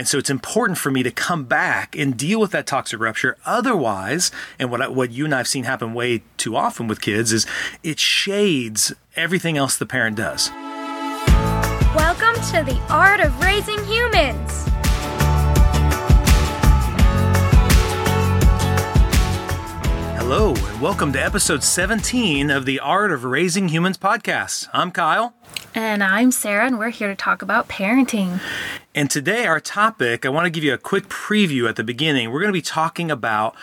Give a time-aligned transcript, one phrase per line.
[0.00, 3.36] And so it's important for me to come back and deal with that toxic rupture.
[3.44, 7.34] Otherwise, and what I, what you and I've seen happen way too often with kids
[7.34, 7.46] is
[7.82, 10.50] it shades everything else the parent does.
[11.94, 14.64] Welcome to the Art of Raising Humans.
[20.16, 24.70] Hello, and welcome to episode 17 of the Art of Raising Humans podcast.
[24.72, 25.34] I'm Kyle.
[25.74, 28.40] And I'm Sara, and we're here to talk about parenting.
[28.92, 32.32] And today, our topic, I want to give you a quick preview at the beginning.
[32.32, 33.54] We're going to be talking about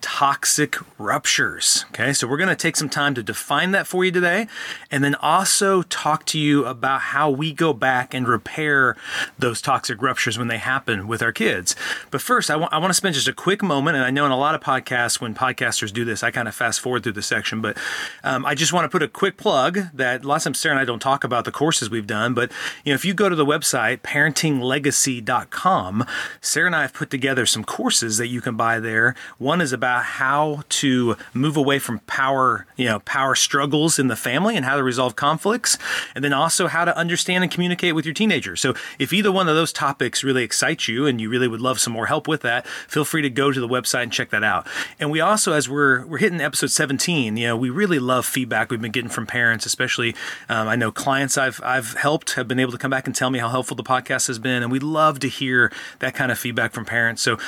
[0.00, 1.84] toxic ruptures.
[1.90, 4.46] Okay, so we're going to take some time to define that for you today,
[4.88, 8.96] and then also talk to you about how we go back and repair
[9.36, 11.74] those toxic ruptures when they happen with our kids.
[12.12, 14.26] But first, I want, I want to spend just a quick moment, and I know
[14.26, 17.12] in a lot of podcasts, when podcasters do this, I kind of fast forward through
[17.12, 17.76] the section, but
[18.22, 20.80] um, I just want to put a quick plug that lots of times Sara and
[20.80, 22.50] I don't talk about the courses we've done, but
[22.84, 26.06] you know, if you go to the website, parenting legacy.com.
[26.40, 29.14] Sara and I have put together some courses that you can buy there.
[29.38, 34.16] One is about how to move away from power, you know, power struggles in the
[34.16, 35.78] family and how to resolve conflicts,
[36.14, 38.56] and then also how to understand and communicate with your teenager.
[38.56, 41.80] So if either one of those topics really excites you and you really would love
[41.80, 44.44] some more help with that, feel free to go to the website and check that
[44.44, 44.66] out.
[44.98, 48.70] And we also, as we're we're hitting episode 17, you know, we really love feedback
[48.70, 50.14] we've been getting from parents, especially
[50.48, 53.30] um, I know clients I've I've helped have been able to come back and tell
[53.30, 56.38] me how helpful the podcast has been and we love to hear that kind of
[56.38, 57.22] feedback from parents.
[57.22, 57.38] So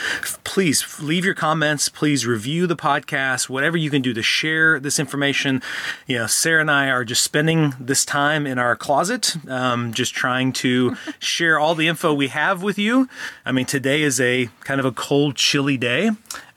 [0.45, 1.89] please leave your comments.
[1.89, 5.63] Please review the podcast, whatever you can do to share this information.
[6.07, 10.15] You know, Sara and I are just spending this time in our closet, um, just
[10.15, 13.09] trying to share all the info we have with you.
[13.45, 16.11] I mean, today is a kind of a cold, chilly day.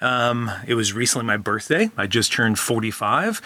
[0.03, 1.89] Um, it was recently my birthday.
[1.97, 3.41] I just turned 45.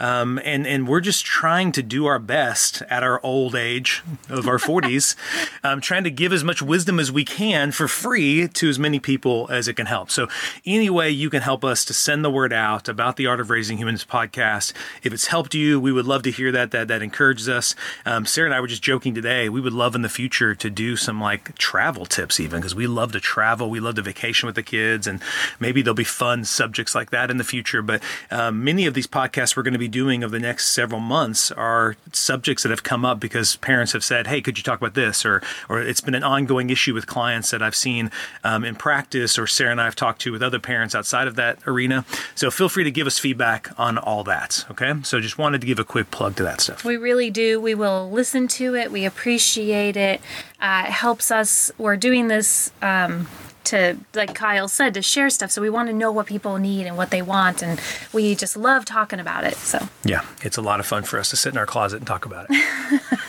[0.00, 4.46] Um, and, and we're just trying to do our best at our old age of
[4.46, 5.16] our 40s,
[5.64, 9.00] um, trying to give as much wisdom as we can for free to as many
[9.00, 10.10] people as it can help.
[10.10, 10.28] So,
[10.64, 13.50] any way you can help us to send the word out about the Art of
[13.50, 14.72] Raising Humans podcast,
[15.02, 16.70] if it's helped you, we would love to hear that.
[16.70, 17.74] That, that encourages us.
[18.06, 19.48] Um, Sara and I were just joking today.
[19.48, 22.86] We would love in the future to do some like travel tips, even because we
[22.86, 23.68] love to travel.
[23.68, 25.20] We love to vacation with the kids, and
[25.58, 27.82] maybe they'll be fun subjects like that in the future.
[27.82, 31.00] But um, many of these podcasts we're going to be doing over the next several
[31.00, 34.80] months are subjects that have come up because parents have said, "Hey, could you talk
[34.80, 38.10] about this?" or or it's been an ongoing issue with clients that I've seen
[38.44, 41.36] um, in practice, or Sara and I have talked to with other parents outside of
[41.36, 42.04] that arena.
[42.34, 44.64] So feel free to give us feedback on all that.
[44.70, 46.84] Okay, so just wanted to give a quick plug to that stuff.
[46.84, 47.60] We really do.
[47.60, 48.90] We will listen to it.
[48.90, 50.20] We appreciate it.
[50.60, 51.70] Uh, it helps us.
[51.78, 52.72] We're doing this.
[52.82, 53.28] Um,
[53.68, 55.50] to like Kyle said to share stuff.
[55.50, 57.80] So we want to know what people need and what they want and
[58.12, 59.88] we just love talking about it so.
[60.04, 62.26] Yeah it's a lot of fun for us to sit in our closet and talk
[62.26, 63.02] about it.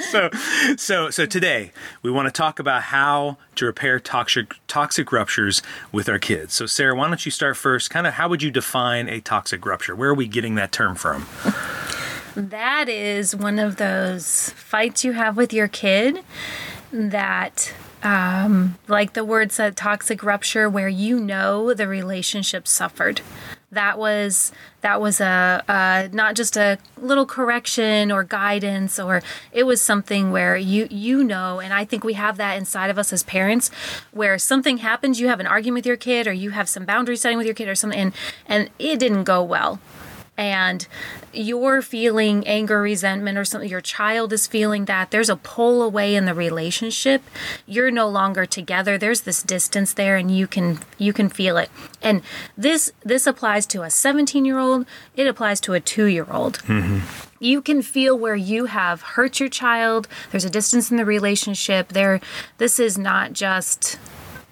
[0.00, 0.30] So
[0.76, 1.70] so so today
[2.02, 5.62] we want to talk about how to repair toxic toxic ruptures
[5.92, 6.54] with our kids.
[6.54, 7.88] So Sara why don't you start first?
[7.88, 9.94] Kind of how would you define a toxic rupture?
[9.94, 11.26] Where are we getting that term from?
[12.34, 16.20] That is one of those fights you have with your kid
[16.92, 23.20] that um, like the word said, toxic rupture, where you know the relationship suffered.
[23.72, 24.50] That was
[24.80, 29.22] that was a, a not just a little correction or guidance, or
[29.52, 32.98] it was something where you you know, and I think we have that inside of
[32.98, 33.70] us as parents,
[34.10, 37.16] where something happens, you have an argument with your kid, or you have some boundary
[37.16, 38.12] setting with your kid, or something, and
[38.46, 39.78] and it didn't go well
[40.40, 40.86] and
[41.34, 46.16] you're feeling anger, resentment, or something, your child is feeling that, there's a pull away
[46.16, 47.22] in the relationship.
[47.66, 48.96] You're no longer together.
[48.96, 51.68] There's this distance there, and you can you can feel it.
[52.00, 52.22] And
[52.56, 54.86] this this applies to a 17 year old.
[55.14, 56.60] It applies to a two year old.
[56.60, 57.00] Mm-hmm.
[57.38, 60.08] You can feel where you have hurt your child.
[60.30, 61.90] There's a distance in the relationship.
[61.90, 62.18] There,
[62.56, 63.98] this is not just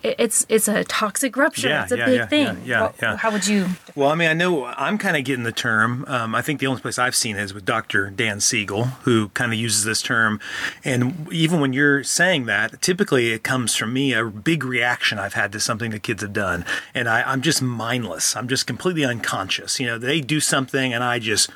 [0.03, 1.69] it's it's a toxic rupture.
[1.69, 2.47] Yeah, it's a yeah, big yeah, thing.
[2.47, 3.17] yeah, yeah, yeah.
[3.17, 3.67] How would you?
[3.95, 6.05] Well, I mean, I know I'm kind of getting the term.
[6.07, 8.11] Um, I think the only place I've seen it is with Dr.
[8.11, 10.41] Dan Siegel, who kind of uses this term.
[10.85, 15.35] And even when you're saying that, typically it comes from me a big reaction I've
[15.35, 16.65] had to something the kids have done,
[16.95, 18.37] and I, I'm just mindless.
[18.37, 19.81] I'm just completely unconscious.
[19.81, 21.51] You know, they do something, and I just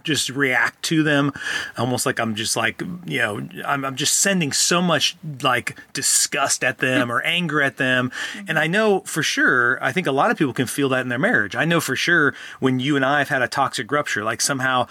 [0.00, 1.32] just react to them,
[1.76, 6.64] almost like I'm just like you know I'm, I'm just sending so much like disgust
[6.64, 8.10] at them or anger at them.
[8.48, 11.08] And I know for sure, I think a lot of people can feel that in
[11.08, 11.54] their marriage.
[11.56, 14.86] I know for sure when you and I have had a toxic rupture, like somehow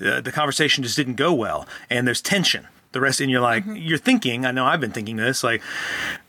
[0.00, 3.64] uh, the conversation just didn't go well and there's tension the rest, and you're like,
[3.64, 3.76] mm-hmm.
[3.76, 5.62] you're thinking, I know I've been thinking this, like,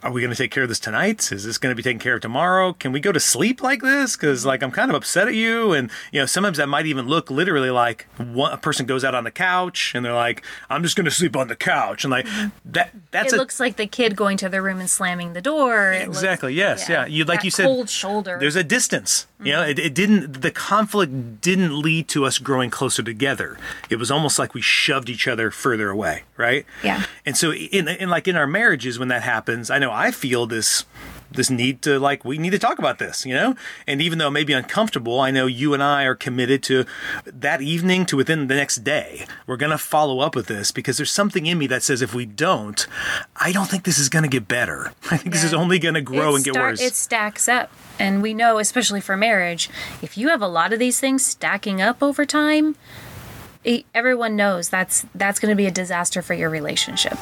[0.03, 1.31] are we going to take care of this tonight?
[1.31, 2.73] Is this going to be taken care of tomorrow?
[2.73, 4.15] Can we go to sleep like this?
[4.15, 4.49] Because mm-hmm.
[4.49, 7.31] like I'm kind of upset at you, and you know sometimes that might even look
[7.31, 10.95] literally like one, a person goes out on the couch and they're like, I'm just
[10.95, 12.49] going to sleep on the couch, and like mm-hmm.
[12.71, 15.41] that that's it a looks like the kid going to the room and slamming the
[15.41, 15.93] door.
[15.93, 16.53] It looks- Exactly.
[16.53, 16.89] Yes.
[16.89, 17.05] Yeah.
[17.05, 17.65] You like you said.
[17.65, 18.37] cold shoulder.
[18.39, 19.27] There's a distance.
[19.41, 20.41] You know, it, it didn't.
[20.41, 23.57] The conflict didn't lead to us growing closer together.
[23.89, 26.23] It was almost like we shoved each other further away.
[26.37, 26.56] Right.
[26.83, 27.05] Yeah.
[27.25, 30.45] And so, in, in like in our marriages, when that happens, I know I feel
[30.45, 30.85] this
[31.31, 33.53] this need to like we need to talk about this you know?
[33.85, 36.85] And even though it may be uncomfortable i know you and i are committed to
[37.25, 39.25] that evening to within the next day.
[39.45, 42.13] We're going to follow up with this because there's something in me that says if
[42.13, 42.87] we don't
[43.35, 44.93] i don't think this is going to get better.
[45.11, 46.81] I think this is only going to grow It and get start- worse.
[46.81, 47.71] It stacks up.
[47.99, 49.69] And we know, especially for marriage,
[50.01, 52.75] if you have a lot of these things stacking up over time,
[53.93, 57.17] everyone knows that's that's going to be a disaster for your relationship.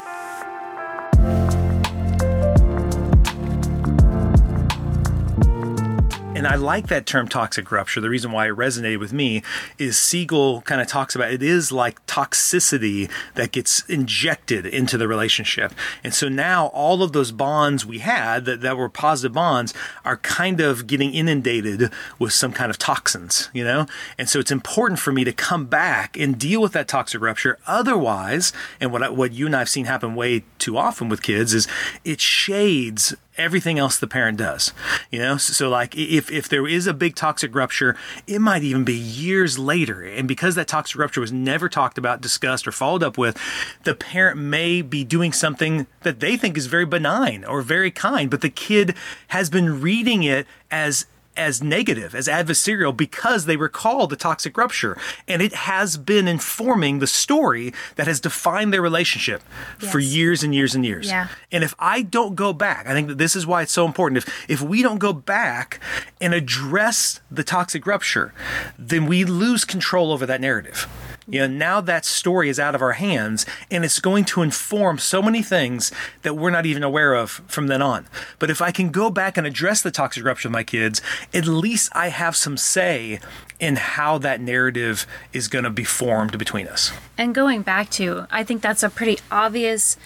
[6.46, 8.00] And I like that term toxic rupture.
[8.00, 9.42] The reason why it resonated with me
[9.78, 15.08] is Siegel kind of talks about it is like toxicity that gets injected into the
[15.08, 15.72] relationship.
[16.04, 20.18] And so now all of those bonds we had that, that were positive bonds are
[20.18, 21.90] kind of getting inundated
[22.20, 23.88] with some kind of toxins, you know?
[24.16, 27.58] And so it's important for me to come back and deal with that toxic rupture.
[27.66, 31.22] Otherwise, and what, I, what you and I have seen happen way too often with
[31.22, 31.66] kids is
[32.04, 34.72] it shades everything else the parent does.
[35.10, 37.96] You know, so, so like if if there is a big toxic rupture,
[38.26, 42.20] it might even be years later, and because that toxic rupture was never talked about,
[42.20, 43.38] discussed, or followed up with,
[43.84, 48.30] the parent may be doing something that they think is very benign or very kind,
[48.30, 48.94] but the kid
[49.28, 51.06] has been reading it as
[51.36, 54.96] as negative, as adversarial, because they recall the toxic rupture.
[55.28, 59.42] And it has been informing the story that has defined their relationship
[59.78, 61.08] for years and years and years.
[61.08, 61.28] Yeah.
[61.52, 64.18] And if I don't go back, I think that this is why it's so important.
[64.18, 65.80] If if we don't go back
[66.20, 68.32] and address the toxic rupture,
[68.78, 70.86] then we lose control over that narrative.
[71.28, 74.98] You know, now that story is out of our hands and it's going to inform
[74.98, 75.90] so many things
[76.22, 78.06] that we're not even aware of from then on.
[78.38, 81.02] But if I can go back and address the toxic rupture with my kids,
[81.34, 83.18] at least I have some say
[83.58, 86.92] in how that narrative is going to be formed between us.
[87.18, 89.96] And going back to, I think that's a pretty obvious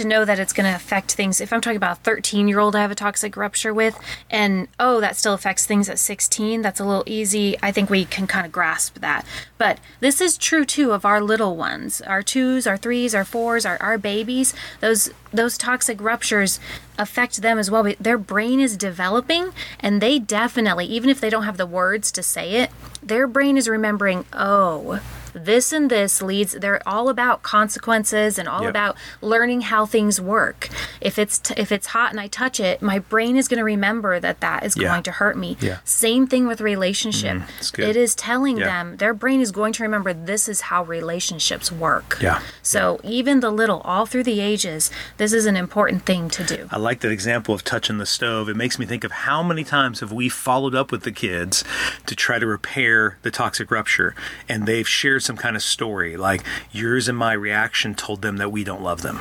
[0.00, 1.40] to know that it's going to affect things.
[1.40, 3.98] If I'm talking about a 13 year old I have a toxic rupture with,
[4.30, 7.56] and oh, that still affects things at 16, that's a little easy.
[7.62, 9.26] I think we can kind of grasp that.
[9.58, 13.66] But this is true too of our little ones, our twos, our threes, our fours,
[13.66, 14.54] our, our babies.
[14.80, 16.58] Those those toxic ruptures
[16.98, 17.92] affect them as well.
[18.00, 22.22] Their brain is developing, and they definitely, even if they don't have the words to
[22.22, 22.70] say it,
[23.02, 25.00] their brain is remembering, oh,
[25.34, 28.70] this and this leads they're all about consequences and all Yep.
[28.70, 30.68] about learning how things work
[31.00, 33.64] if it's t- if it's hot and i touch it my brain is going to
[33.64, 34.88] remember that that is Yeah.
[34.88, 35.78] going to hurt me Yeah.
[35.84, 37.74] same thing with relationship mm-hmm.
[37.76, 37.88] good.
[37.90, 38.66] it is telling Yeah.
[38.66, 42.40] them their brain is going to remember this is how relationships work Yeah.
[42.62, 46.68] so even the little all through the ages this is an important thing to do
[46.70, 48.48] I like that example of touching the stove.
[48.48, 51.64] It makes me think of how many times have we followed up with the kids
[52.06, 54.14] to try to repair the toxic rupture,
[54.48, 58.50] and they've shared some kind of story like yours and my reaction told them that
[58.50, 59.20] we don't love them.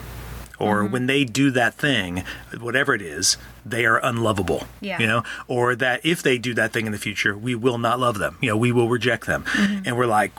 [0.57, 0.92] Or Mm-hmm.
[0.94, 2.24] when they do that thing,
[2.60, 4.64] whatever it is, they are unlovable.
[4.82, 5.00] Yeah.
[5.00, 8.00] You know, or that if they do that thing in the future, we will not
[8.00, 8.38] love them.
[8.42, 9.44] You know, we will reject them.
[9.44, 9.84] Mm-hmm.
[9.86, 10.32] And we're like,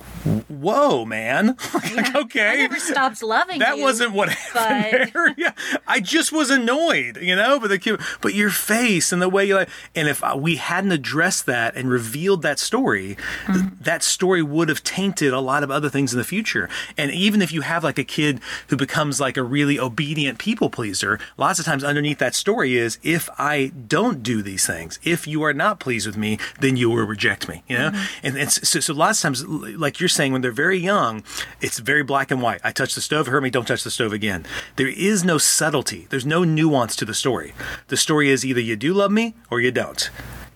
[0.48, 1.56] whoa, man.
[1.94, 2.48] like, okay.
[2.48, 5.34] i never stopped loving That you wasn't what happened but- there.
[5.40, 5.52] Yeah,
[5.86, 7.58] I just was annoyed, you know.
[7.60, 10.92] But the kid, but your face and the way you like, and if we hadn't
[10.92, 15.70] addressed that and revealed that story, th- that story would have tainted a lot of
[15.70, 16.68] other things in the future.
[16.98, 20.68] And even if you have like a kid who becomes like a really obedient people
[20.68, 25.26] pleaser, lots of times underneath that story is if I don't do these things, if
[25.26, 27.90] you are not pleased with me, then you will reject me, you know.
[27.90, 28.26] Mm-hmm.
[28.26, 31.24] And, and so, so lots of times, like you're saying, when they're very young,
[31.60, 32.60] it's very black and white.
[32.62, 33.50] I touch the stove, hurt me.
[33.50, 34.46] Don't touch the stove again.
[34.76, 36.06] There is no subtlety.
[36.10, 37.52] There's no nuance to the story.
[37.88, 40.08] The story is either you do love me or you don't.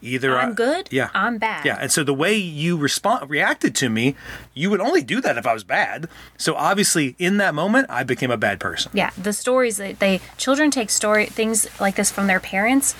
[0.05, 1.65] Either I'm I- good, yeah, I'm bad.
[1.65, 1.79] yeah.
[1.81, 4.15] And so the way you respond reacted to me,
[4.53, 6.09] you would only do that if I was bad.
[6.37, 8.93] So obviously, in that moment, I became a bad person.
[8.95, 12.95] Yeah, the stories that they children take story things like this from their parents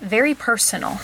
[0.00, 1.00] very personal.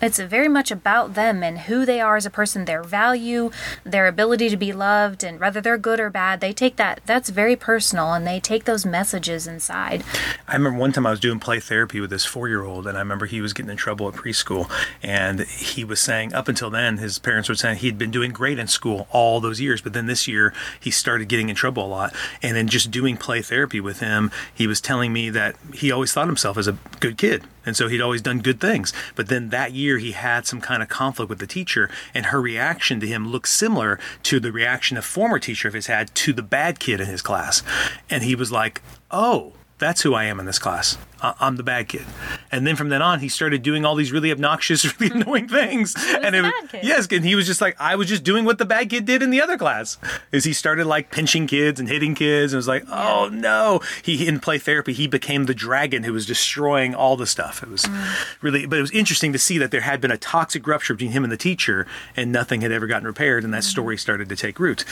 [0.00, 3.50] It's very much about them and who they are as a person, their value,
[3.84, 6.40] their ability to be loved, and whether they're good or bad.
[6.40, 10.04] They take that, that's very personal, and they take those messages inside.
[10.46, 12.96] I remember one time I was doing play therapy with this four year old, and
[12.96, 14.70] I remember he was getting in trouble at preschool.
[15.02, 18.58] And he was saying, up until then, his parents were saying he'd been doing great
[18.58, 19.80] in school all those years.
[19.80, 22.14] But then this year, he started getting in trouble a lot.
[22.42, 26.12] And in just doing play therapy with him, he was telling me that he always
[26.12, 27.44] thought himself as a good kid.
[27.66, 28.92] And so he'd always done good things.
[29.14, 32.40] But then that year, he had some kind of conflict with the teacher, and her
[32.40, 36.32] reaction to him looked similar to the reaction a former teacher of his had to
[36.32, 37.62] the bad kid in his class.
[38.08, 38.80] And he was like,
[39.10, 40.96] oh, that's who I am in this class.
[41.40, 42.04] I'm the bad kid.
[42.50, 45.94] And then from then on, he started doing all these really obnoxious, really annoying things.
[45.96, 46.84] and the was- bad kid.
[46.84, 49.22] yes, and he was just like, I was just doing what the bad kid did
[49.22, 49.98] in the other class.
[50.32, 53.80] Is he started like pinching kids and hitting kids, and was like, oh no.
[54.02, 57.62] He in play therapy, he became the dragon who was destroying all the stuff.
[57.62, 58.42] It was mm.
[58.42, 61.12] really, but it was interesting to see that there had been a toxic rupture between
[61.12, 63.70] him and the teacher, and nothing had ever gotten repaired, and that mm-hmm.
[63.70, 64.84] story started to take root.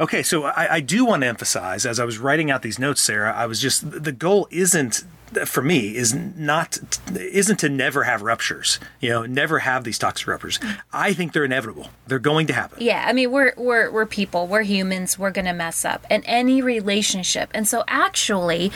[0.00, 3.00] Okay, so I, I do want to emphasize as I was writing out these notes,
[3.00, 5.04] Sara, I was just the goal isn't
[5.44, 6.78] for me is not
[7.14, 10.58] isn't to never have ruptures you know never have these toxic ruptures.
[10.58, 10.80] Mm-hmm.
[10.92, 11.88] I think they're inevitable.
[12.06, 12.78] They're going to happen.
[12.80, 16.04] Yeah, I mean we're we're we're people, we're humans, we're gonna mess up.
[16.10, 17.50] In any relationship.
[17.54, 18.72] And so actually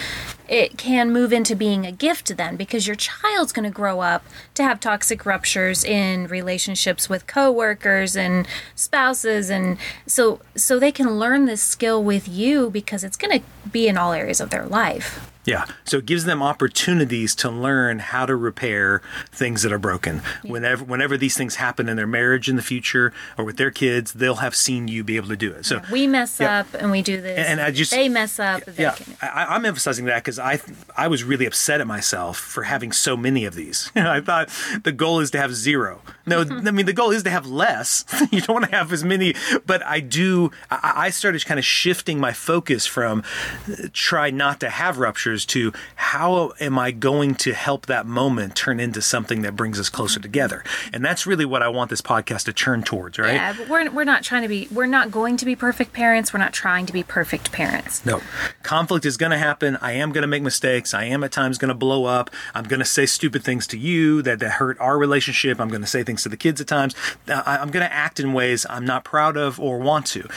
[0.49, 4.63] it can move into being a gift then because your child's gonna grow up to
[4.63, 9.51] have toxic ruptures in relationships with coworkers and spouses.
[9.51, 13.97] And so so they can learn this skill with you because it's gonna be in
[13.97, 15.32] all areas of their life.
[15.45, 15.65] Yeah.
[15.85, 20.23] So it gives them opportunities to learn how to repair things that are broken.
[20.45, 24.13] Whenever whenever these things happen in their marriage in the future or with their kids,
[24.13, 25.67] they'll have seen you be able to do it.
[25.67, 26.61] So We mess Yeah.
[26.61, 27.39] up and we do this.
[27.47, 28.63] And I just- they mess up.
[28.79, 30.61] Yeah, I, I'm emphasizing that because I
[30.97, 33.91] I was really upset at myself for having so many of these.
[33.97, 34.49] I thought
[34.85, 36.03] the goal is to have zero.
[36.27, 38.05] No, I mean the goal is to have less.
[38.31, 39.35] you don't want to have as many,
[39.67, 40.53] but I do.
[40.71, 43.25] I, I started kind of shifting my focus from
[43.69, 48.57] uh, try not to have ruptures to how am I going to help that moment
[48.57, 50.23] turn into something that brings us closer mm-hmm.
[50.23, 53.35] together, and that's really what I want this podcast to turn towards, right?
[53.35, 56.33] Yeah, but we're, we're not trying to be, we're not going to be perfect parents.
[56.33, 58.05] We're not trying to be perfect parents.
[58.05, 58.21] No.
[58.63, 59.77] Conflict is going to happen.
[59.81, 60.95] I am going to make mistakes.
[60.95, 62.31] I am at times going to blow up.
[62.55, 65.61] I'm going to say stupid things to you that, that hurt our relationship.
[65.61, 66.95] I'm going to say things to the kids at times.
[67.29, 70.29] I, I'm going to act in ways I'm not proud of or want to.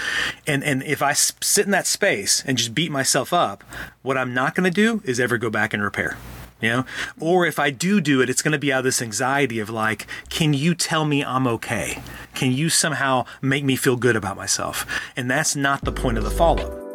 [0.46, 3.64] And, and if I sit in that space and just beat myself up,
[4.02, 6.18] what I'm not going to do is ever go back and repair.
[6.62, 6.86] You know,
[7.20, 9.70] or if I do do it, it's going to be out of this anxiety of
[9.70, 12.01] like, can you tell me I'm okay?
[12.34, 14.86] Can you somehow make me feel good about myself?
[15.18, 16.86] And that's not the point of the follow up.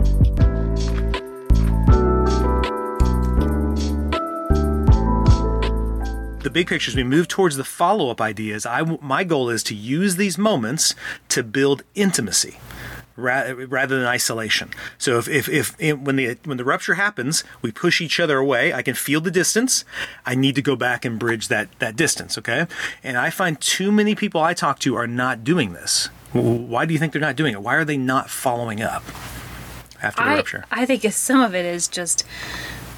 [6.43, 9.75] the big picture as we move towards the follow-up ideas I, my goal is to
[9.75, 10.97] use these moments
[11.29, 12.59] to build intimacy
[13.21, 14.71] ra- rather than isolation.
[14.99, 18.39] So if, if, if, if when the when the rupture happens we push each other
[18.39, 19.85] away i can feel the distance
[20.27, 22.67] i need to go back and bridge that that distance okay?
[23.03, 26.09] And i find too many people i talk to are not doing this.
[26.33, 27.63] Why do you think they're not doing it?
[27.63, 29.03] Why are they not following up
[30.01, 30.65] after the I, rupture?
[30.71, 32.25] I think some of it is just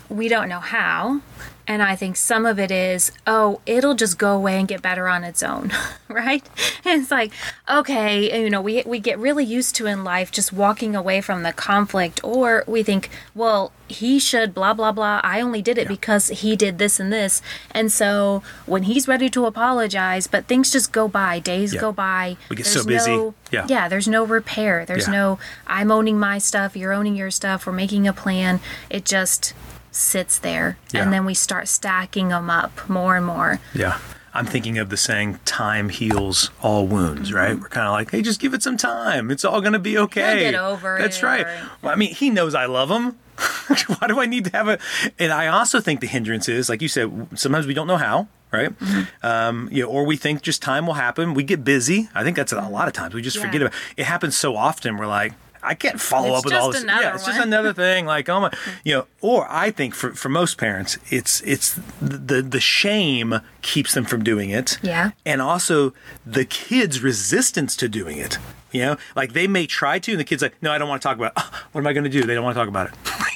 [0.09, 1.23] we don't know how.
[1.69, 5.07] And I think some of it is, oh, it'll just go away and get better
[5.09, 5.71] on its own,
[6.09, 6.45] right?
[6.85, 7.33] And it's like,
[7.71, 11.45] okay, you know, we, we get really used to in life just walking away from
[11.45, 15.21] the conflict, or we think, well, he should blah, blah, blah.
[15.23, 17.41] I only did it because he did this and this.
[17.71, 21.81] And so when he's ready to apologize, but things just go by, days Yeah.
[21.81, 22.37] go by.
[22.49, 23.11] We get there's so busy.
[23.17, 23.67] no- Yeah.
[23.69, 24.85] Yeah, there's no repair.
[24.85, 25.13] There's Yeah.
[25.13, 28.59] no, I'm owning my stuff, you're owning your stuff, we're making a plan.
[28.91, 29.53] It just
[29.93, 30.77] sits there.
[30.93, 31.03] Yeah.
[31.03, 33.61] And then we start stacking them up more and more.
[33.75, 33.99] Yeah.
[34.35, 37.37] I'm thinking of the saying, time heals all wounds, Mm-hmm.
[37.37, 37.61] right?
[37.61, 39.31] We're kind of like, hey, just give it some time.
[39.31, 40.41] It's all to be okay.
[40.41, 41.47] get over That's it, right.
[41.47, 43.17] or- Well, I mean, he knows I love him.
[43.99, 44.79] Why do I need to have a.
[45.19, 48.29] And I also think the hindrance is, like you said, sometimes we don't know how.
[48.51, 49.27] Right, Mm-hmm.
[49.27, 51.33] um, you know, or we think just time will happen.
[51.33, 52.11] We get busy.
[52.15, 53.45] I think that's a lot of times we just Yeah.
[53.45, 53.75] forget about.
[53.97, 54.99] It happens so often.
[54.99, 55.33] We're like,
[55.63, 56.83] I can't follow It's up with all this.
[56.83, 58.07] another yeah, it's just another thing.
[58.07, 58.53] Like, oh my,
[58.85, 59.07] you know.
[59.21, 64.05] Or I think for for most parents, it's it's the the, the shame keeps them
[64.05, 64.79] from doing it.
[64.83, 65.13] Yeah.
[65.25, 65.95] And also
[66.27, 68.39] the kids' resistance to doing it.
[68.73, 71.05] You know, like they may try to, and the kid's like, "No, I don't want
[71.05, 71.33] ah, to talk about.
[71.37, 71.55] It.
[71.73, 72.23] what am I going to do?
[72.23, 72.95] They don't want to talk about it."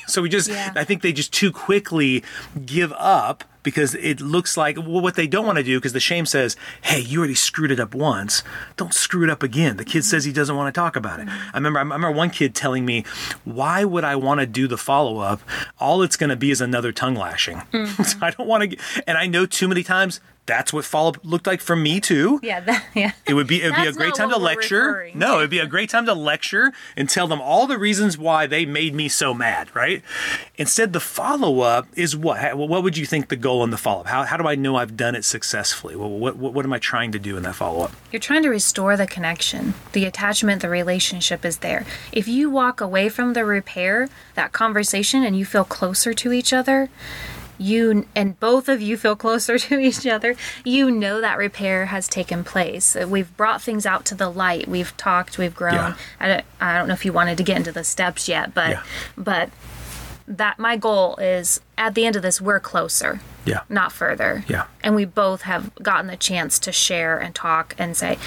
[0.09, 0.73] so we just, Yeah.
[0.75, 2.25] I think they just too quickly
[2.65, 5.99] give up because it looks like well, what they don't want to do because the
[5.99, 8.45] shame says, "Hey, you already screwed it up once.
[8.77, 11.27] Don't screw it up again." The kid says he doesn't want to talk about it.
[11.27, 11.51] Mm-hmm.
[11.53, 13.05] I remember, I remember one kid telling me,
[13.45, 15.41] "Why would I want to do the follow up?
[15.81, 17.57] All it's going to be is another tongue lashing.
[17.73, 18.05] Mm-hmm.
[18.05, 21.19] so I don't want to." And I know too many times that's what follow up
[21.23, 22.41] looked like for me too.
[22.43, 23.13] Yeah, that, yeah.
[23.27, 24.87] It would be it would be a great time to lecture.
[24.87, 28.17] referring No, it'd be a great time to lecture and tell them all the reasons
[28.17, 30.03] why they made me so mad, right?
[30.57, 32.57] Instead, the follow up is what?
[32.57, 34.07] What would you think the goal in the follow up?
[34.07, 35.97] How, how do I know I've done it successfully?
[35.97, 37.93] Well, what, what, what am I trying to do in that follow up?
[38.13, 41.85] You're trying to restore the connection, the attachment, the relationship is there.
[42.13, 46.53] If you walk away from the repair, that conversation, and you feel closer to each
[46.53, 46.89] other,
[47.59, 52.09] you and both of you feel closer to each other, you know that repair has
[52.09, 52.97] taken place.
[52.97, 54.69] Uh, We've brought things out to the light.
[54.69, 55.39] We've talked.
[55.39, 55.75] We've grown.
[55.75, 55.97] Yeah.
[56.21, 58.71] I, don't, I don't know if you wanted to get into the steps yet, but
[58.71, 58.83] Yeah.
[59.17, 59.51] but
[60.29, 63.61] that my goal is at the end of this we're closer Yeah.
[63.69, 64.65] not further Yeah.
[64.83, 68.19] and we both have gotten the chance to share and talk and say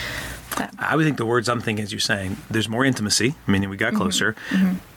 [0.78, 3.78] I would think the words I'm thinking as you're saying, there's more intimacy, meaning we
[3.78, 4.36] got closer,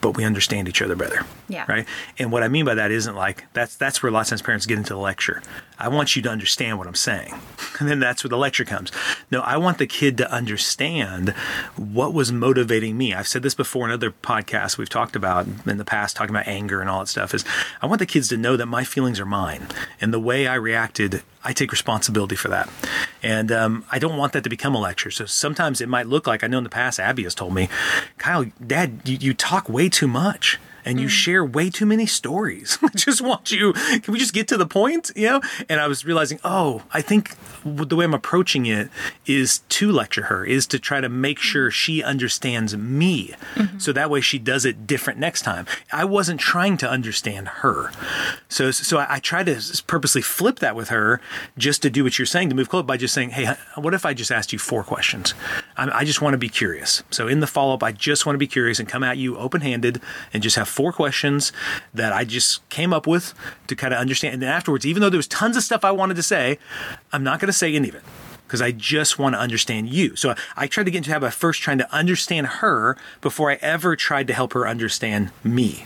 [0.01, 1.17] but we understand each other better.
[1.17, 1.53] Mm-hmm.
[1.53, 1.65] Yeah.
[1.67, 1.85] Right.
[2.17, 4.41] And what I mean by that isn't like that's that's where a lot of times
[4.41, 5.41] parents get into the lecture.
[5.79, 7.33] I want you to understand what I'm saying.
[7.79, 8.91] And then that's where the lecture comes.
[9.31, 11.31] No, I want the kid to understand
[11.75, 13.15] what was motivating me.
[13.15, 16.47] I've said this before in other podcasts we've talked about in the past, talking about
[16.47, 17.43] anger and all that stuff, is
[17.81, 19.67] I want the kids to know that my feelings are mine.
[19.99, 22.69] And the way I reacted I take responsibility for that.
[23.21, 25.11] And um, I don't want that to become a lecture.
[25.11, 27.69] So sometimes it might look like, I know in the past, Abby has told me,
[28.17, 31.09] Kyle, Dad, you, you talk way too much and you hmm.
[31.09, 32.77] share way too many stories.
[32.83, 35.11] I just want you, can we just get to the point?
[35.15, 35.41] You know?
[35.69, 38.89] And I was realizing, oh, I think the way I'm approaching it
[39.25, 41.43] is to lecture her, is to try to make hmm.
[41.43, 43.33] sure she understands me.
[43.55, 43.79] Mm-hmm.
[43.79, 45.65] So that way she does it different next time.
[45.91, 47.91] I wasn't trying to understand her.
[48.49, 51.21] So, so I, I try to purposely flip that with her
[51.57, 54.05] just to do what you're saying, to move close by just saying, hey, what if
[54.05, 55.33] I just asked you four questions?
[55.77, 57.03] I, I just want to be curious.
[57.11, 59.37] So in the follow up, I just want to be curious and come at you
[59.37, 60.01] open handed
[60.33, 61.51] and just have four questions
[61.93, 63.33] that I just came up with
[63.67, 64.33] to kind of understand.
[64.33, 66.57] And then afterwards, even though there was tons of stuff I wanted to say,
[67.13, 68.03] I'm not going to say any of it
[68.47, 70.15] because I just want to understand you.
[70.15, 73.55] So I, tried to get into have a first trying to understand her before I
[73.61, 75.85] ever tried to help her understand me.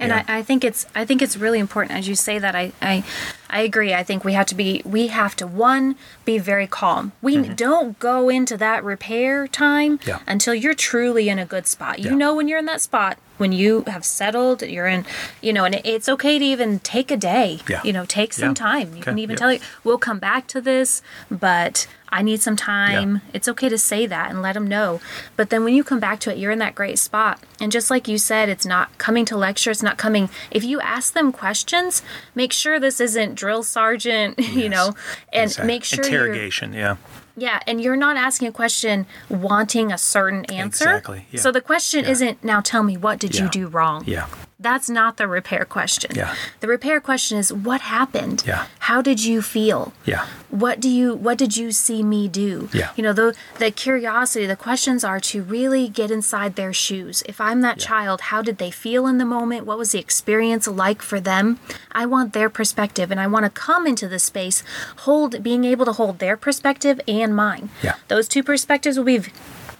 [0.00, 0.24] and Yeah.
[0.26, 3.04] I, I think it's i think it's really important as you say that I, I
[3.48, 7.12] i agree i think we have to be we have to one be very calm
[7.22, 10.08] we don't go into that repair time Mm-hmm.
[10.08, 10.18] Yeah.
[10.26, 12.16] until you're truly in a good spot you Yeah.
[12.16, 15.04] know when you're in that spot when you have settled you're in
[15.42, 17.80] you know and it's okay to even take a day Yeah.
[17.84, 18.54] you know take some Yeah.
[18.54, 19.02] time you Okay.
[19.10, 19.38] can even Yeah.
[19.40, 23.30] tell you we'll come back to this but i need some time Yeah.
[23.32, 25.00] it's okay to say that and let them know
[25.36, 27.90] but then when you come back to it you're in that great spot and just
[27.90, 31.32] like you said it's not coming to lecture it's not coming if you ask them
[31.32, 32.02] questions
[32.34, 34.54] make sure this isn't drill sergeant yes.
[34.54, 34.94] you know
[35.32, 36.72] and Exact- make sure interrogation.
[36.72, 36.96] Yeah.
[37.36, 40.84] Yeah, and you're not asking a question wanting a certain answer.
[40.84, 41.40] Exactly, yeah.
[41.40, 42.10] So the question Yeah.
[42.10, 43.44] isn't now tell me what did Yeah.
[43.44, 44.04] you do wrong?
[44.06, 44.26] Yeah.
[44.58, 46.12] That's not the repair question.
[46.14, 46.34] Yeah.
[46.60, 48.44] The repair question is what happened?
[48.46, 48.66] Yeah.
[48.80, 49.92] How did you feel?
[50.06, 50.26] Yeah.
[50.50, 52.68] What do you what did you see me do?
[52.72, 52.92] Yeah.
[52.96, 57.22] You know, the the curiosity, the questions are to really get inside their shoes.
[57.26, 59.66] If I'm that child, how did they feel in the moment?
[59.66, 61.58] What was the experience like for them?
[61.90, 64.62] I want their perspective and I want to come into the space
[64.98, 67.70] hold being able to hold their perspective and mine.
[67.82, 67.96] Yeah.
[68.08, 69.24] Those two perspectives will be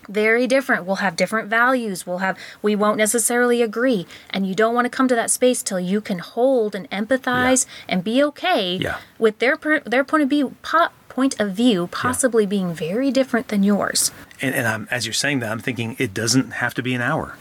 [0.09, 0.85] very different.
[0.85, 2.07] We'll have different values.
[2.07, 4.07] We'll have we won't necessarily agree.
[4.31, 7.67] And you don't want to come to that space till you can hold and empathize
[7.89, 8.99] and be okay Yeah.
[9.19, 13.63] with their their point of view po- point of view possibly being very different than
[13.63, 14.11] yours.
[14.43, 17.01] And, and I'm, as you're saying that, I'm thinking it doesn't have to be an
[17.01, 17.37] hour.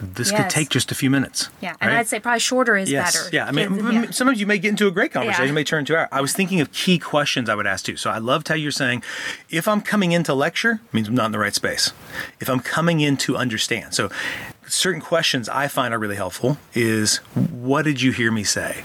[0.00, 1.48] This could take just a few minutes.
[1.60, 2.00] Yeah, and right?
[2.00, 3.16] I'd say probably shorter is Yes.
[3.16, 3.36] better.
[3.36, 3.46] Yeah.
[3.46, 4.10] I mean, yeah.
[4.10, 5.50] sometimes you may get into a great conversation, Yeah.
[5.50, 6.08] it may turn into hour.
[6.10, 7.96] I was thinking of key questions I would ask too.
[7.96, 9.02] So I loved how you're saying,
[9.50, 11.92] if I'm coming in to lecture, means I'm not in the right space.
[12.40, 13.94] If I'm coming in to understand.
[13.94, 14.10] So
[14.66, 18.84] certain questions I find are really helpful is what did you hear me say?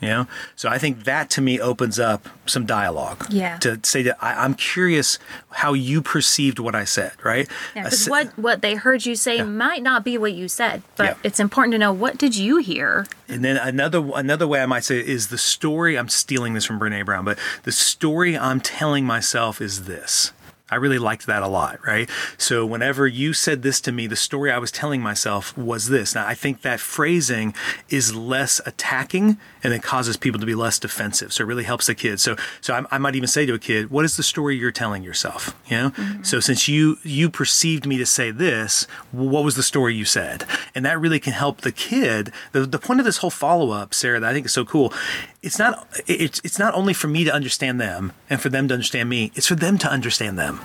[0.00, 3.26] You know, so I think that to me opens up some dialogue.
[3.28, 3.58] Yeah.
[3.58, 5.18] To say that I, I'm curious
[5.50, 7.46] how you perceived what I said, right?
[7.76, 10.48] Yeah, A 'cause se- what what they heard you say might not be what you
[10.48, 11.14] said, but Yeah.
[11.22, 13.06] it's important to know what did you hear.
[13.28, 15.98] And then another another way I might say is the story.
[15.98, 20.32] I'm stealing this from Brene Brown, but the story I'm telling myself is this.
[20.70, 22.08] I really liked that a lot, right?
[22.38, 26.14] So whenever you said this to me, the story I was telling myself was this.
[26.14, 27.54] Now I think that phrasing
[27.88, 31.32] is less attacking and it causes people to be less defensive.
[31.32, 32.22] So it really helps the kids.
[32.22, 34.70] So so I, I might even say to a kid, "What is the story you're
[34.70, 35.90] telling yourself?" You know.
[35.90, 36.22] Mm-hmm.
[36.22, 40.44] So since you you perceived me to say this, what was the story you said?
[40.74, 42.32] And that really can help the kid.
[42.52, 44.92] The the point of this whole follow up, Sara, that I think is so cool.
[45.42, 48.74] It's not it's it's not only for me to understand them and for them to
[48.74, 49.32] understand me.
[49.34, 50.59] It's for them to understand them.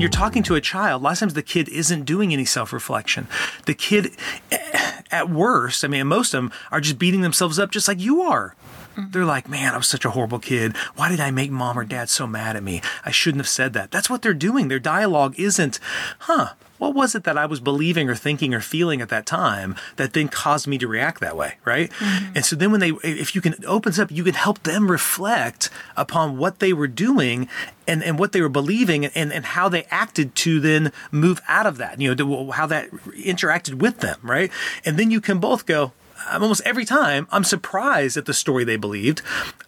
[0.00, 2.46] When you're talking to a child, a lot of times the kid isn't doing any
[2.46, 3.28] self reflection.
[3.66, 4.16] The kid,
[4.50, 8.00] eh, at worst, I mean, most of them are just beating themselves up just like
[8.00, 8.54] you are.
[8.96, 10.76] They're like, man, I was such a horrible kid.
[10.96, 12.82] Why did I make mom or dad so mad at me?
[13.04, 13.90] I shouldn't have said that.
[13.90, 14.68] That's what they're doing.
[14.68, 15.78] Their dialogue isn't,
[16.20, 16.50] huh,
[16.80, 20.14] what was it that I was believing or thinking or feeling at that time that
[20.14, 21.90] then caused me to react that way, right?
[21.90, 22.32] Mm-hmm.
[22.36, 24.90] And so then when they, if you can, it opens up, you can help them
[24.90, 27.48] reflect upon what they were doing
[27.86, 31.66] and, and what they were believing and, and how they acted to then move out
[31.66, 34.50] of that, you know, how that interacted with them, right?
[34.84, 35.92] And then you can both go,
[36.26, 39.22] I'm almost every time I'm surprised at the story they believed.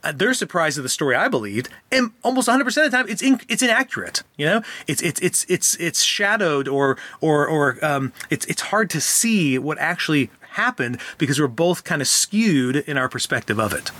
[0.05, 3.09] Uh, they're surprised at the story I believed, and almost 100 percent of the time
[3.09, 4.23] it's in, it's inaccurate.
[4.37, 8.91] You know, it's it's it's it's it's shadowed or or or um, it's it's hard
[8.91, 13.73] to see what actually happened because we're both kind of skewed in our perspective of
[13.73, 13.91] it.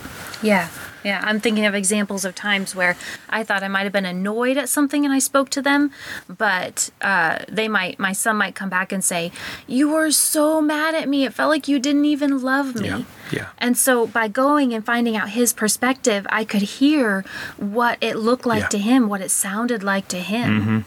[0.41, 0.69] Yeah.
[1.03, 2.95] Yeah, I'm thinking of examples of times where
[3.29, 5.91] I thought I might have been annoyed at something and I spoke to them,
[6.27, 9.31] but uh, they might, my son might come back and say,
[9.67, 11.25] "You were so mad at me.
[11.25, 13.47] It felt like you didn't even love me." Yeah, yeah.
[13.57, 17.23] And so by going and finding out his perspective, I could hear
[17.57, 18.67] what it looked like Yeah.
[18.69, 20.85] to him, what it sounded like to him.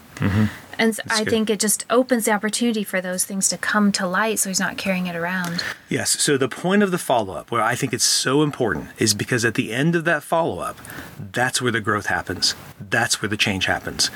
[0.79, 1.29] And so I good.
[1.29, 4.59] think it just opens the opportunity for those things to come to light so he's
[4.59, 5.63] not carrying it around.
[5.89, 6.19] Yes.
[6.21, 9.43] So the point of the follow up, where I think it's so important, is because
[9.45, 10.77] at the end of that follow up,
[11.19, 12.55] that's where the growth happens.
[12.79, 14.09] That's where the change happens.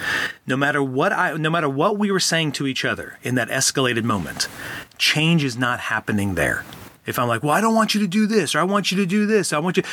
[0.46, 3.50] No matter what I, no matter what we were saying to each other in that
[3.50, 4.48] escalated moment,
[4.98, 6.64] change is not happening there.
[7.04, 8.98] If I'm like, well, I don't want you to do this, or I want you
[8.98, 9.84] to do this, I want you,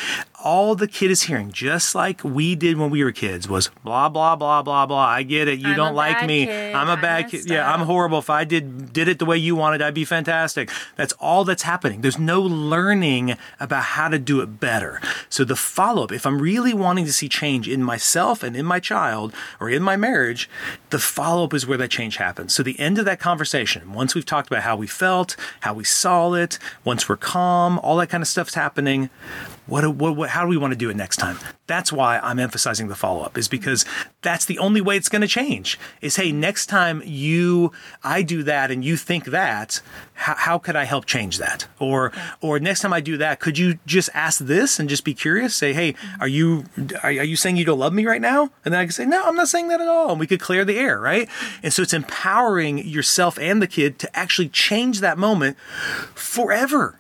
[0.45, 4.09] all the kid is hearing, just like we did when we were kids, was blah
[4.09, 4.97] blah blah blah blah.
[4.99, 5.59] I get it.
[5.59, 6.47] You I'm don't like me.
[6.47, 6.75] kid.
[6.75, 7.39] I'm a I bad kid.
[7.39, 8.19] messed Yeah, I'm horrible.
[8.19, 10.71] If I did did it the way you wanted, I'd be fantastic.
[10.97, 12.03] That's all that's happening.
[12.03, 15.01] There's no learning about how to do it better.
[15.29, 18.65] So the follow up, if I'm really wanting to see change in myself and in
[18.65, 20.49] my child or in my marriage,
[20.91, 22.55] the follow up is where that change happens.
[22.55, 25.85] So the end of that conversation, once we've talked about how we felt, how we
[25.85, 29.11] saw it, once we're calm, all that kind of stuff's happening.
[29.69, 31.39] What, what, what how do we want to do it next time?
[31.67, 33.85] That's why I'm emphasizing the follow up is because
[34.23, 35.79] that's the only way it's going to change.
[36.01, 39.83] Is hey, next time you I do that and you think that,
[40.15, 41.67] how, how could I help change that?
[41.79, 45.13] Or or next time I do that, could you just ask this and just be
[45.13, 45.55] curious?
[45.55, 46.23] Say, hey, mm-hmm.
[46.23, 46.65] are you
[47.03, 48.51] are, are you saying you don't love me right now?
[48.65, 50.13] And then I can say, no, I'm not saying that at all.
[50.13, 51.29] And we could clear the air, right?
[51.29, 51.61] Mm-hmm.
[51.65, 55.59] And so it's empowering yourself and the kid to actually change that moment
[56.15, 56.99] forever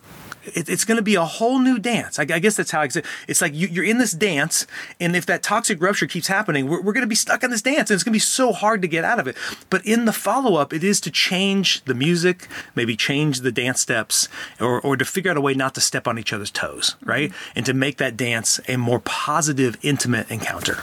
[0.55, 2.19] it, it's going to be a whole new dance.
[2.19, 4.67] I, I guess that's how I say it's like you, you're in this dance,
[5.01, 7.63] and if that toxic rupture keeps happening, we're, we're going to be stuck in this
[7.63, 9.37] dance, and it's going to be so hard to get out of it.
[9.71, 13.81] But in the follow up, it is to change the music, maybe change the dance
[13.81, 14.29] steps,
[14.61, 17.11] or, or to figure out a way not to step on each other's toes, mm-hmm.
[17.11, 17.33] right?
[17.55, 20.79] And to make that dance a more positive, intimate encounter.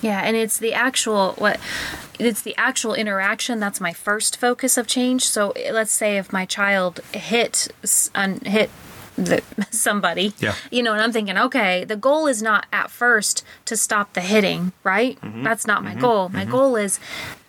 [0.00, 1.58] Yeah, and it's the actual what
[2.20, 5.24] it's the actual interaction that's my first focus of change.
[5.28, 7.68] So let's say if my child hit
[8.14, 8.70] un, hit
[9.24, 10.54] the, somebody, Yeah.
[10.70, 14.20] you know, and I'm thinking, okay, the goal is not at first to stop the
[14.20, 15.20] hitting, right?
[15.20, 15.42] Mm-hmm.
[15.42, 16.28] That's not my goal.
[16.28, 17.00] My goal is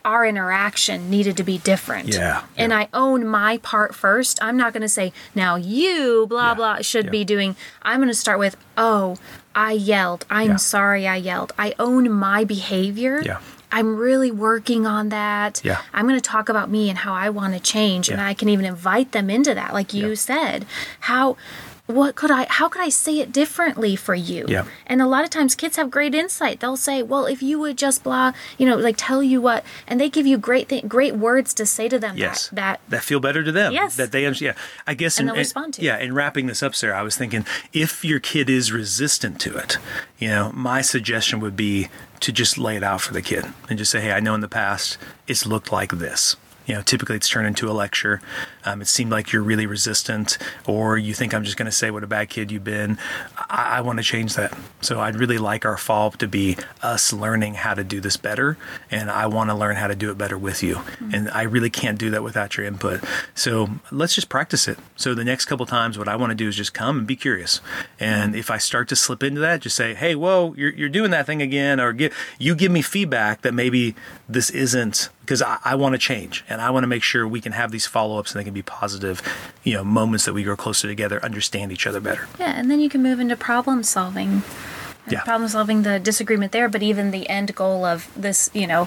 [0.05, 2.08] our interaction needed to be different.
[2.10, 2.79] Yeah, And yeah.
[2.79, 4.39] I own my part first.
[4.41, 7.12] I'm not going to say, now you, blah, Yeah, blah, should yeah.
[7.12, 7.55] be doing.
[7.84, 9.17] I'm going to start with, oh,
[9.53, 10.25] I yelled.
[10.29, 11.51] I'm sorry I yelled.
[11.60, 13.21] I own my behavior.
[13.23, 13.39] Yeah.
[13.71, 15.62] I'm really working on that.
[15.63, 15.82] Yeah.
[15.93, 18.10] I'm going to talk about me and how I want to change.
[18.10, 20.15] And I can even invite them into that, like you Yeah.
[20.15, 20.65] said.
[21.01, 21.38] How.
[21.86, 22.45] What could I?
[22.51, 24.45] How could I say it differently for you?
[24.47, 24.65] Yeah.
[24.86, 26.60] And a lot of times, kids have great insight.
[26.60, 29.99] They'll say, "Well, if you would just blah, you know, like tell you what," and
[29.99, 32.15] they give you great, th- great words to say to them.
[32.15, 33.73] Yes, That, that that feel better to them.
[33.73, 33.95] Yes.
[33.95, 34.55] that they understand.
[34.55, 35.17] Yeah, I guess.
[35.17, 35.82] And in- they'll respond to.
[35.82, 39.58] Yeah, in wrapping this up, Sara, I was thinking if your kid is resistant to
[39.58, 39.79] it,
[40.19, 41.89] you know, my suggestion would be
[42.21, 44.41] to just lay it out for the kid and just say, "Hey, I know in
[44.41, 48.21] the past it's looked like this." You know, typically it's turned into a lecture.
[48.65, 51.91] Um, it seemed like you're really resistant, or you think I'm just going to say
[51.91, 52.98] what a bad kid you've been.
[53.38, 54.58] I, I want to change that.
[54.82, 58.17] So I'd really like our follow up to be us learning how to do this
[58.17, 58.58] better,
[58.91, 60.82] and I want to learn how to do it better with you.
[61.13, 63.04] And I really can't do that without your input.
[63.36, 64.78] So let's just practice it.
[64.95, 67.15] So the next couple times, what I want to do is just come and be
[67.15, 67.62] curious.
[68.00, 71.12] And if I start to slip into that, just say, "Hey, whoa, you're you're doing
[71.12, 73.95] that thing again," or give you give me feedback that maybe
[74.28, 77.39] this isn't because I, I want to change and I want to make sure we
[77.39, 79.22] can have these follow ups and they can be positive,
[79.63, 82.28] you know, moments that we grow closer together, understand each other better.
[82.39, 84.43] Yeah, and then you can move into problem solving.
[85.10, 85.24] Yeah.
[85.24, 88.86] Problem solving the disagreement there, but even the end goal of this, you know,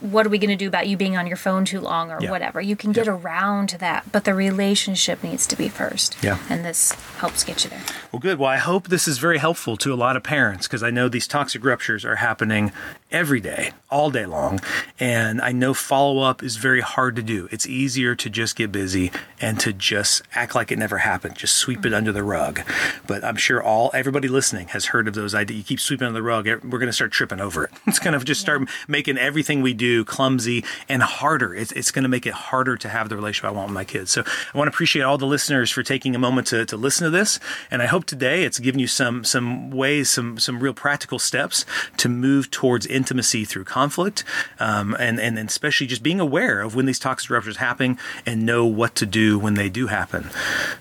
[0.00, 2.18] what are we going to do about you being on your phone too long or
[2.18, 2.30] Yeah.
[2.30, 2.62] whatever?
[2.62, 6.16] You can get around to that, but the relationship needs to be first.
[6.22, 6.38] Yeah.
[6.48, 7.82] And this helps get you there.
[8.10, 8.38] Well, good.
[8.38, 11.10] Well, I hope this is very helpful to a lot of parents because I know
[11.10, 12.72] these toxic ruptures are happening
[13.10, 14.60] every day, all day long.
[14.98, 17.48] And I know follow up is very hard to do.
[17.50, 21.56] It's easier to just get busy and to just act like it never happened, just
[21.56, 22.60] sweep it under the rug.
[23.06, 25.58] But I'm sure all everybody listening has heard of those ideas.
[25.58, 27.70] You keep sweeping under the rug, we're going to start tripping over it.
[27.90, 31.52] It's going to just start making everything we do clumsy and harder.
[31.52, 33.84] It's, it's going to make it harder to have the relationship I want with my
[33.84, 34.12] kids.
[34.12, 37.04] So I want to appreciate all the listeners for taking a moment to, to listen
[37.04, 37.40] to this.
[37.68, 41.66] And I hope today it's given you some some ways, some some real practical steps
[41.96, 44.24] to move towards intimacy through conflict,
[44.58, 48.66] um, and and especially just being aware of when these toxic ruptures happen and know
[48.66, 50.28] what to do when they do happen.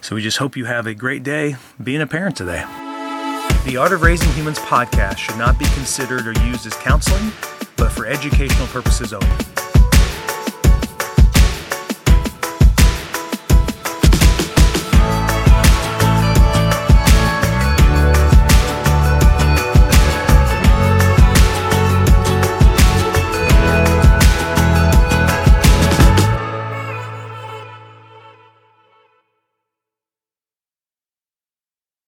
[0.02, 2.66] So we just hope you have a great day being a parent today.
[3.66, 7.32] The Art of Raising Humans podcast should not be considered or used as counseling,
[7.78, 9.59] but for educational purposes only.